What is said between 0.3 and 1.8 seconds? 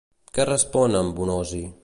Què respon en Bonosi?